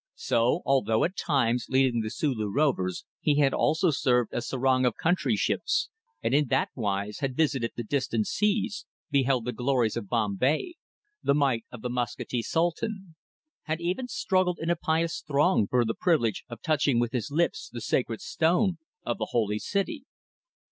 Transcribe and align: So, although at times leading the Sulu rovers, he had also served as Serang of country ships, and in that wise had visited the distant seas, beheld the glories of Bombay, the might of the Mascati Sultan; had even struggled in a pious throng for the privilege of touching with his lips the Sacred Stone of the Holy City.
So, 0.15 0.63
although 0.65 1.03
at 1.03 1.15
times 1.15 1.67
leading 1.69 2.01
the 2.01 2.09
Sulu 2.09 2.49
rovers, 2.51 3.05
he 3.19 3.35
had 3.37 3.53
also 3.53 3.91
served 3.91 4.33
as 4.33 4.47
Serang 4.47 4.83
of 4.83 4.97
country 4.97 5.35
ships, 5.35 5.89
and 6.23 6.33
in 6.33 6.47
that 6.47 6.69
wise 6.73 7.19
had 7.19 7.35
visited 7.37 7.73
the 7.75 7.83
distant 7.83 8.25
seas, 8.25 8.87
beheld 9.11 9.45
the 9.45 9.51
glories 9.51 9.95
of 9.95 10.09
Bombay, 10.09 10.73
the 11.21 11.35
might 11.35 11.65
of 11.71 11.83
the 11.83 11.89
Mascati 11.91 12.41
Sultan; 12.41 13.13
had 13.65 13.79
even 13.79 14.07
struggled 14.07 14.57
in 14.59 14.71
a 14.71 14.75
pious 14.75 15.21
throng 15.21 15.67
for 15.67 15.85
the 15.85 15.93
privilege 15.93 16.45
of 16.49 16.63
touching 16.63 16.99
with 16.99 17.11
his 17.11 17.29
lips 17.29 17.69
the 17.71 17.79
Sacred 17.79 18.21
Stone 18.21 18.79
of 19.05 19.19
the 19.19 19.27
Holy 19.33 19.59
City. 19.59 20.05